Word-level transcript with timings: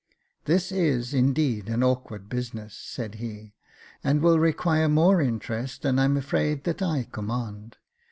This 0.45 0.71
is, 0.71 1.13
indeed, 1.13 1.69
an 1.69 1.83
awkward 1.83 2.27
business," 2.27 2.73
said 2.73 3.13
he," 3.21 3.53
and 4.03 4.19
will 4.23 4.39
require 4.39 4.89
more 4.89 5.21
interest 5.21 5.83
than 5.83 5.99
I 5.99 6.05
am 6.05 6.17
afraid 6.17 6.63
that 6.63 6.81
I 6.81 7.03
command. 7.11 7.77